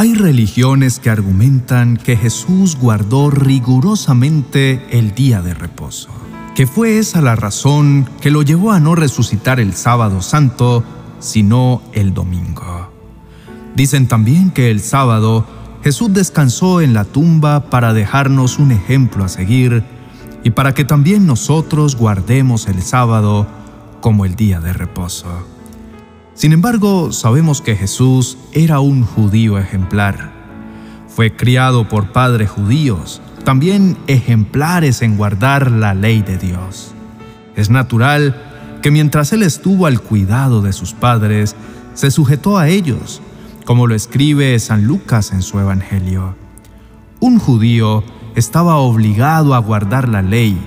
[0.00, 6.08] Hay religiones que argumentan que Jesús guardó rigurosamente el día de reposo,
[6.54, 10.82] que fue esa la razón que lo llevó a no resucitar el sábado santo,
[11.18, 12.90] sino el domingo.
[13.76, 15.44] Dicen también que el sábado
[15.84, 19.84] Jesús descansó en la tumba para dejarnos un ejemplo a seguir
[20.42, 23.46] y para que también nosotros guardemos el sábado
[24.00, 25.59] como el día de reposo.
[26.40, 30.32] Sin embargo, sabemos que Jesús era un judío ejemplar.
[31.06, 36.94] Fue criado por padres judíos, también ejemplares en guardar la ley de Dios.
[37.56, 38.34] Es natural
[38.80, 41.56] que mientras él estuvo al cuidado de sus padres,
[41.92, 43.20] se sujetó a ellos,
[43.66, 46.36] como lo escribe San Lucas en su Evangelio.
[47.20, 48.02] Un judío
[48.34, 50.58] estaba obligado a guardar la ley,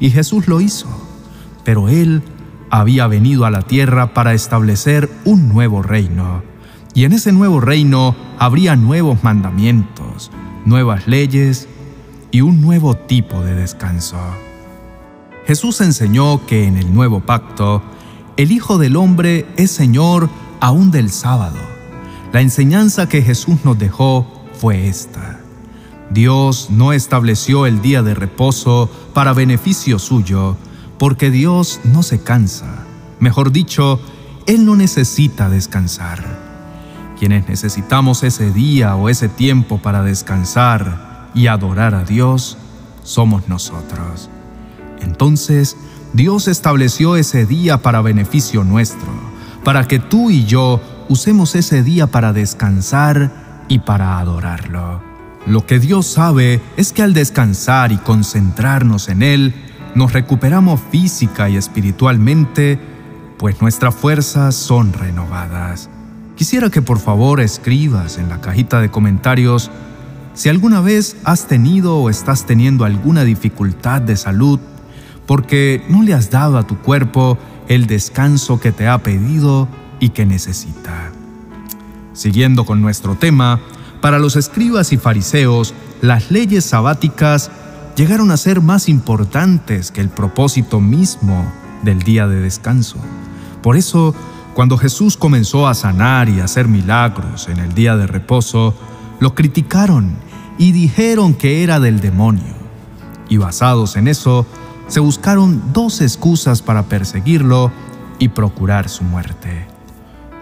[0.00, 0.88] y Jesús lo hizo,
[1.62, 2.24] pero él
[2.72, 6.42] había venido a la tierra para establecer un nuevo reino,
[6.94, 10.30] y en ese nuevo reino habría nuevos mandamientos,
[10.64, 11.68] nuevas leyes
[12.30, 14.16] y un nuevo tipo de descanso.
[15.46, 17.82] Jesús enseñó que en el nuevo pacto,
[18.38, 21.58] el Hijo del Hombre es Señor aún del sábado.
[22.32, 25.40] La enseñanza que Jesús nos dejó fue esta.
[26.08, 30.56] Dios no estableció el día de reposo para beneficio suyo,
[31.02, 32.84] porque Dios no se cansa.
[33.18, 34.00] Mejor dicho,
[34.46, 36.22] Él no necesita descansar.
[37.18, 42.56] Quienes necesitamos ese día o ese tiempo para descansar y adorar a Dios,
[43.02, 44.30] somos nosotros.
[45.00, 45.76] Entonces,
[46.12, 49.10] Dios estableció ese día para beneficio nuestro,
[49.64, 55.02] para que tú y yo usemos ese día para descansar y para adorarlo.
[55.46, 61.48] Lo que Dios sabe es que al descansar y concentrarnos en Él, nos recuperamos física
[61.48, 62.78] y espiritualmente,
[63.38, 65.90] pues nuestras fuerzas son renovadas.
[66.36, 69.70] Quisiera que por favor escribas en la cajita de comentarios
[70.34, 74.58] si alguna vez has tenido o estás teniendo alguna dificultad de salud
[75.26, 77.38] porque no le has dado a tu cuerpo
[77.68, 79.68] el descanso que te ha pedido
[80.00, 81.12] y que necesita.
[82.12, 83.60] Siguiendo con nuestro tema,
[84.00, 87.50] para los escribas y fariseos, las leyes sabáticas
[88.02, 91.46] llegaron a ser más importantes que el propósito mismo
[91.84, 92.96] del día de descanso.
[93.62, 94.12] Por eso,
[94.54, 98.74] cuando Jesús comenzó a sanar y hacer milagros en el día de reposo,
[99.20, 100.16] lo criticaron
[100.58, 102.56] y dijeron que era del demonio.
[103.28, 104.46] Y basados en eso,
[104.88, 107.70] se buscaron dos excusas para perseguirlo
[108.18, 109.68] y procurar su muerte.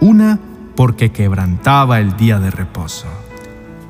[0.00, 0.38] Una
[0.76, 3.08] porque quebrantaba el día de reposo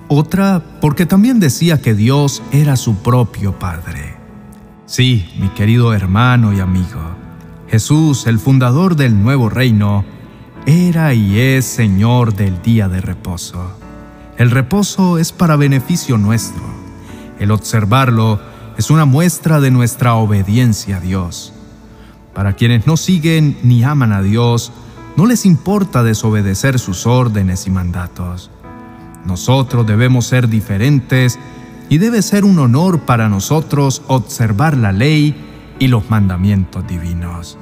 [0.08, 4.16] otra porque también decía que Dios era su propio Padre.
[4.86, 7.00] Sí, mi querido hermano y amigo,
[7.68, 10.04] Jesús, el fundador del nuevo reino,
[10.66, 13.78] era y es Señor del día de reposo.
[14.38, 16.62] El reposo es para beneficio nuestro.
[17.38, 18.40] El observarlo
[18.78, 21.52] es una muestra de nuestra obediencia a Dios.
[22.34, 24.72] Para quienes no siguen ni aman a Dios,
[25.16, 28.50] no les importa desobedecer sus órdenes y mandatos.
[29.24, 31.38] Nosotros debemos ser diferentes
[31.88, 35.34] y debe ser un honor para nosotros observar la ley
[35.78, 37.58] y los mandamientos divinos.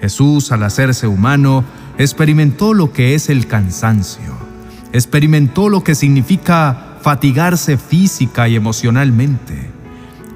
[0.00, 1.64] Jesús, al hacerse humano,
[1.98, 4.32] experimentó lo que es el cansancio,
[4.92, 9.70] experimentó lo que significa fatigarse física y emocionalmente.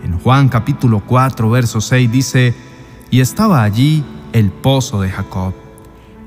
[0.05, 2.55] En Juan capítulo 4, verso 6 dice,
[3.11, 5.55] y estaba allí el pozo de Jacob.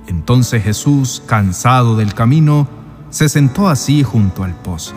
[0.07, 2.67] Entonces Jesús, cansado del camino,
[3.11, 4.95] se sentó así junto al pozo.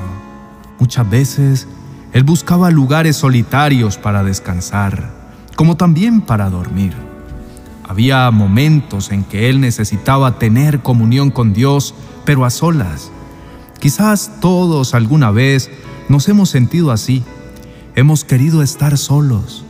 [0.78, 1.68] Muchas veces
[2.12, 5.12] él buscaba lugares solitarios para descansar,
[5.56, 6.94] como también para dormir.
[7.86, 13.10] Había momentos en que él necesitaba tener comunión con Dios, pero a solas.
[13.80, 15.70] Quizás todos alguna vez
[16.08, 17.24] nos hemos sentido así.
[17.96, 19.64] Hemos querido estar solos.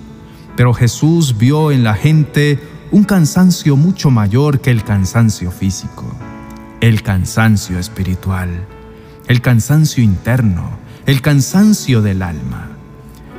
[0.54, 2.62] Pero Jesús vio en la gente
[2.92, 6.04] un cansancio mucho mayor que el cansancio físico
[6.88, 8.50] el cansancio espiritual,
[9.26, 10.76] el cansancio interno,
[11.06, 12.68] el cansancio del alma.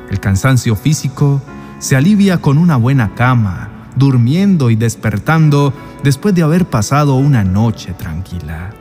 [0.09, 1.43] El cansancio físico
[1.77, 7.93] se alivia con una buena cama, durmiendo y despertando después de haber pasado una noche
[7.93, 8.71] tranquila.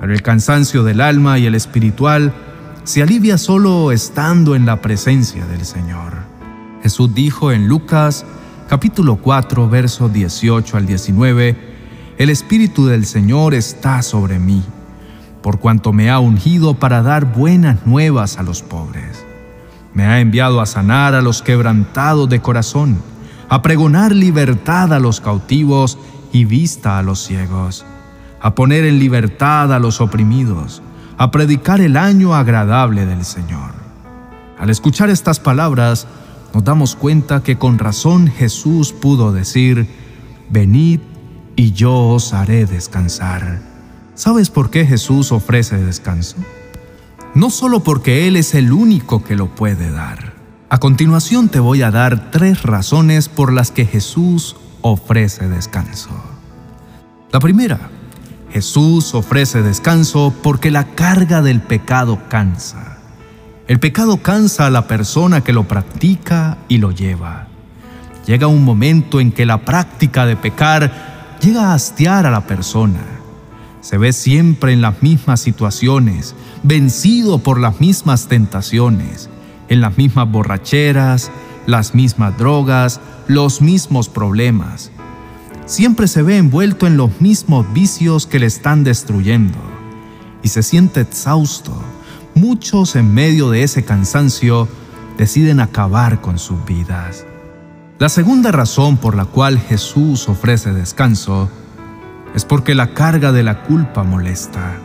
[0.00, 2.32] Pero el cansancio del alma y el espiritual
[2.84, 6.14] se alivia solo estando en la presencia del Señor.
[6.82, 8.24] Jesús dijo en Lucas
[8.66, 11.73] capítulo 4, versos 18 al 19,
[12.16, 14.62] el Espíritu del Señor está sobre mí,
[15.42, 19.24] por cuanto me ha ungido para dar buenas nuevas a los pobres.
[19.92, 22.98] Me ha enviado a sanar a los quebrantados de corazón,
[23.48, 25.98] a pregonar libertad a los cautivos
[26.32, 27.84] y vista a los ciegos,
[28.40, 30.82] a poner en libertad a los oprimidos,
[31.18, 33.72] a predicar el año agradable del Señor.
[34.58, 36.06] Al escuchar estas palabras,
[36.52, 39.88] nos damos cuenta que con razón Jesús pudo decir,
[40.50, 41.00] Venid
[41.56, 43.60] y yo os haré descansar.
[44.14, 46.36] ¿Sabes por qué Jesús ofrece descanso?
[47.34, 50.34] No solo porque Él es el único que lo puede dar.
[50.68, 56.10] A continuación te voy a dar tres razones por las que Jesús ofrece descanso.
[57.32, 57.90] La primera,
[58.50, 62.98] Jesús ofrece descanso porque la carga del pecado cansa.
[63.66, 67.48] El pecado cansa a la persona que lo practica y lo lleva.
[68.26, 71.13] Llega un momento en que la práctica de pecar
[71.44, 73.04] llega a hastiar a la persona.
[73.82, 79.28] Se ve siempre en las mismas situaciones, vencido por las mismas tentaciones,
[79.68, 81.30] en las mismas borracheras,
[81.66, 84.90] las mismas drogas, los mismos problemas.
[85.66, 89.58] Siempre se ve envuelto en los mismos vicios que le están destruyendo
[90.42, 91.74] y se siente exhausto.
[92.34, 94.66] Muchos en medio de ese cansancio
[95.18, 97.26] deciden acabar con sus vidas.
[98.00, 101.48] La segunda razón por la cual Jesús ofrece descanso
[102.34, 104.78] es porque la carga de la culpa molesta.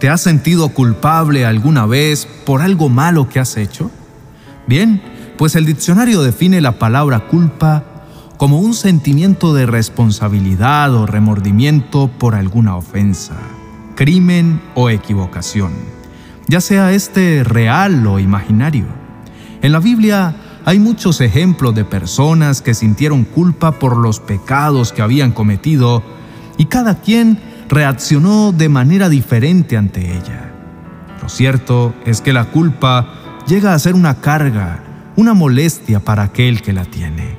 [0.00, 3.92] ¿Te has sentido culpable alguna vez por algo malo que has hecho?
[4.66, 5.00] Bien,
[5.38, 7.84] pues el diccionario define la palabra culpa
[8.38, 13.36] como un sentimiento de responsabilidad o remordimiento por alguna ofensa,
[13.94, 15.70] crimen o equivocación,
[16.48, 18.86] ya sea este real o imaginario.
[19.62, 20.34] En la Biblia
[20.66, 26.02] hay muchos ejemplos de personas que sintieron culpa por los pecados que habían cometido
[26.58, 30.52] y cada quien reaccionó de manera diferente ante ella.
[31.22, 33.06] Lo cierto es que la culpa
[33.46, 34.82] llega a ser una carga,
[35.14, 37.38] una molestia para aquel que la tiene.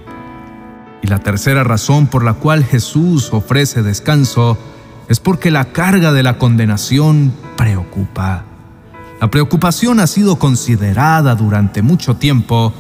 [1.02, 4.58] Y la tercera razón por la cual Jesús ofrece descanso
[5.10, 8.46] es porque la carga de la condenación preocupa.
[9.20, 12.74] La preocupación ha sido considerada durante mucho tiempo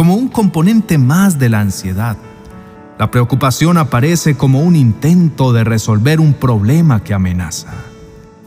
[0.00, 2.16] como un componente más de la ansiedad.
[2.98, 7.68] La preocupación aparece como un intento de resolver un problema que amenaza.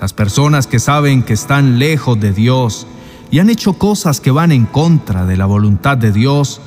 [0.01, 2.87] Las personas que saben que están lejos de Dios
[3.29, 6.59] y han hecho cosas que van en contra de la voluntad de Dios,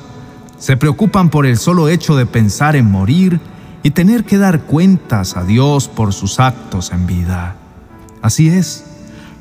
[0.57, 3.41] se preocupan por el solo hecho de pensar en morir
[3.83, 7.57] y tener que dar cuentas a Dios por sus actos en vida.
[8.21, 8.85] Así es,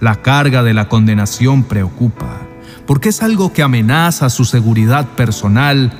[0.00, 2.40] la carga de la condenación preocupa,
[2.86, 5.92] porque es algo que amenaza su seguridad personal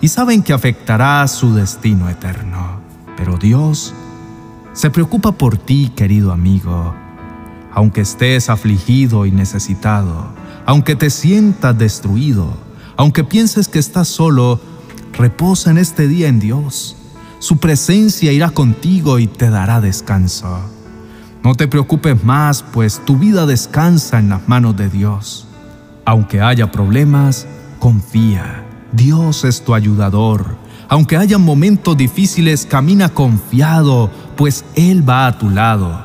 [0.00, 2.80] y saben que afectará su destino eterno.
[3.16, 3.92] Pero Dios
[4.72, 6.94] se preocupa por ti, querido amigo,
[7.72, 10.40] aunque estés afligido y necesitado
[10.70, 12.56] aunque te sientas destruido,
[12.96, 14.60] aunque pienses que estás solo,
[15.12, 16.96] reposa en este día en Dios.
[17.40, 20.60] Su presencia irá contigo y te dará descanso.
[21.42, 25.48] No te preocupes más, pues tu vida descansa en las manos de Dios.
[26.10, 27.46] Aunque haya problemas,
[27.78, 28.64] confía.
[28.90, 30.56] Dios es tu ayudador.
[30.88, 36.04] Aunque haya momentos difíciles, camina confiado, pues Él va a tu lado.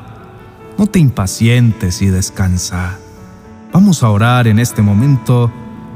[0.78, 2.98] No te impacientes y descansa.
[3.72, 5.50] Vamos a orar en este momento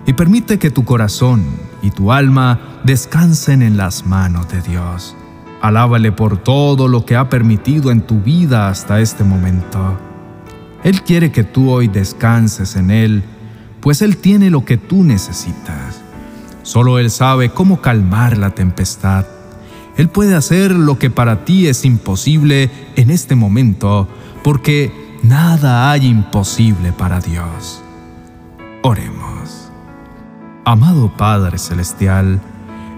[0.04, 1.44] y permite que tu corazón
[1.80, 5.14] y tu alma descansen en las manos de Dios.
[5.62, 9.96] Alábale por todo lo que ha permitido en tu vida hasta este momento.
[10.82, 13.22] Él quiere que tú hoy descanses en Él,
[13.80, 16.02] pues Él tiene lo que tú necesitas.
[16.62, 19.26] Solo Él sabe cómo calmar la tempestad.
[19.96, 24.08] Él puede hacer lo que para ti es imposible en este momento,
[24.42, 27.82] porque Nada hay imposible para Dios.
[28.82, 29.70] Oremos.
[30.64, 32.40] Amado Padre Celestial,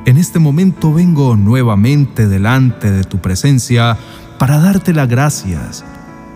[0.07, 3.99] en este momento vengo nuevamente delante de tu presencia
[4.39, 5.85] para darte las gracias,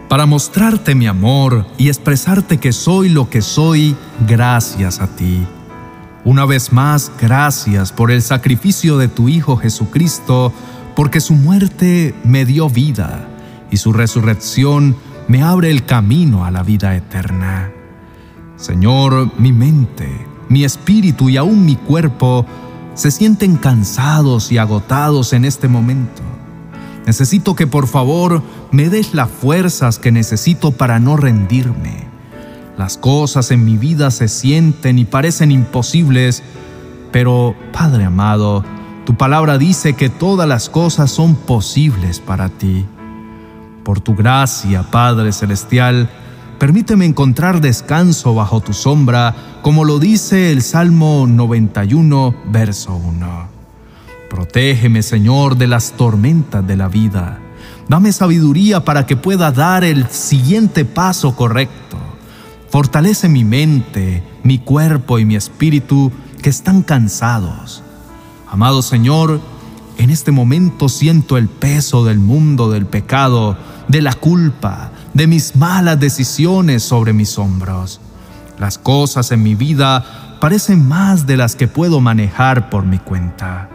[0.09, 3.97] para mostrarte mi amor y expresarte que soy lo que soy
[4.27, 5.45] gracias a ti.
[6.25, 10.53] Una vez más, gracias por el sacrificio de tu Hijo Jesucristo,
[10.95, 13.29] porque su muerte me dio vida
[13.71, 14.97] y su resurrección
[15.29, 17.71] me abre el camino a la vida eterna.
[18.57, 22.47] Señor, mi mente, mi espíritu y aún mi cuerpo
[22.95, 26.23] se sienten cansados y agotados en este momento.
[27.07, 32.05] Necesito que por favor me des las fuerzas que necesito para no rendirme.
[32.77, 36.43] Las cosas en mi vida se sienten y parecen imposibles,
[37.13, 38.65] pero Padre amado,
[39.07, 42.85] tu palabra dice que todas las cosas son posibles para ti.
[43.85, 46.11] Por tu gracia, Padre Celestial,
[46.59, 53.56] permíteme encontrar descanso bajo tu sombra, como lo dice el Salmo 91, verso 1.
[54.37, 57.39] Protégeme, Señor, de las tormentas de la vida.
[57.89, 61.97] Dame sabiduría para que pueda dar el siguiente paso correcto,
[62.69, 66.13] Fortalece mi mente, mi cuerpo y mi espíritu
[66.43, 67.83] que están cansados.
[68.47, 69.41] Amado Señor,
[69.97, 73.57] en este momento siento el peso del mundo del pecado,
[73.89, 78.03] de la culpa, de mis malas decisiones sobre mis hombros.
[78.59, 83.71] Las cosas en mi vida parecen más de las que puedo manejar por mi cuenta.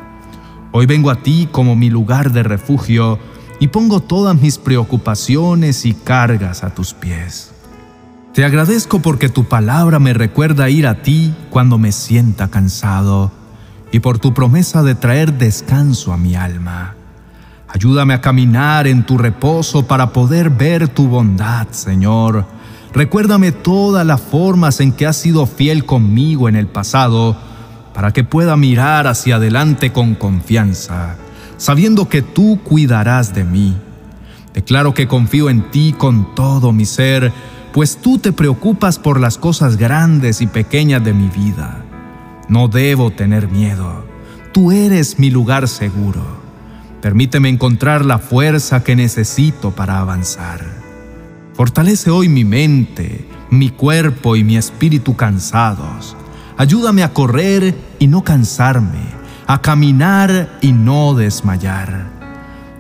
[0.74, 3.20] Hoy vengo a ti como mi lugar de refugio
[3.60, 7.52] y pongo todas mis preocupaciones y cargas a tus pies.
[8.34, 13.32] Te agradezco porque tu palabra me recuerda ir a ti cuando me sienta cansado
[13.92, 16.96] y por tu promesa de traer descanso a mi alma.
[17.68, 22.46] Ayúdame a caminar en tu reposo para poder ver tu bondad, Señor.
[22.94, 27.38] Recuérdame todas las formas en que has sido fiel conmigo en el pasado,
[27.94, 31.16] para que pueda mirar hacia adelante con confianza,
[31.58, 33.76] sabiendo que tú cuidarás de mí.
[34.54, 37.32] Declaro que confío en ti con todo mi ser,
[37.74, 41.86] pues tú te preocupas por las cosas grandes y pequeñas de mi vida.
[42.50, 44.06] No debo tener miedo.
[44.52, 46.42] Tú eres mi lugar seguro.
[47.02, 50.62] Permíteme encontrar la fuerza que necesito para avanzar.
[51.54, 56.16] Fortalece hoy mi mente, mi cuerpo y mi espíritu cansados.
[56.62, 59.02] Ayúdame a correr y no cansarme,
[59.48, 62.06] a caminar y no desmayar.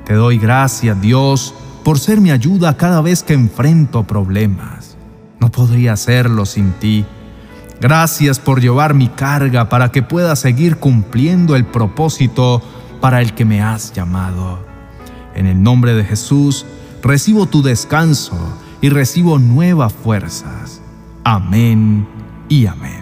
[0.05, 4.97] Te doy gracias, Dios, por ser mi ayuda cada vez que enfrento problemas.
[5.39, 7.07] No podría hacerlo sin ti.
[7.79, 12.61] Gracias por llevar mi carga para que pueda seguir cumpliendo el propósito
[13.01, 14.59] para el que me has llamado.
[15.33, 16.67] En el nombre de Jesús,
[17.01, 18.37] recibo tu descanso
[18.79, 20.81] y recibo nuevas fuerzas.
[21.23, 22.07] Amén
[22.47, 23.00] y amén.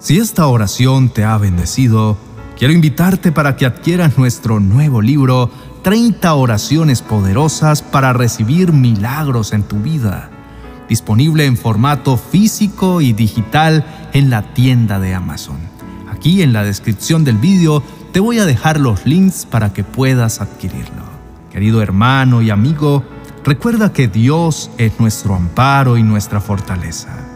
[0.00, 2.18] Si esta oración te ha bendecido,
[2.58, 5.50] quiero invitarte para que adquieras nuestro nuevo libro,
[5.82, 10.30] 30 oraciones poderosas para recibir milagros en tu vida
[10.90, 15.58] disponible en formato físico y digital en la tienda de Amazon.
[16.10, 17.80] Aquí en la descripción del vídeo
[18.12, 21.04] te voy a dejar los links para que puedas adquirirlo.
[21.52, 23.04] Querido hermano y amigo,
[23.44, 27.29] recuerda que Dios es nuestro amparo y nuestra fortaleza.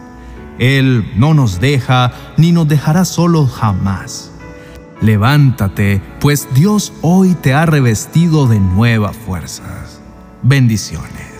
[0.59, 4.31] Él no nos deja ni nos dejará solos jamás.
[5.01, 9.99] Levántate, pues Dios hoy te ha revestido de nuevas fuerzas.
[10.41, 11.34] Bendiciones.